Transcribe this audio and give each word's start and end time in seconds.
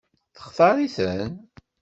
Textaṛ-iten? 0.35 1.31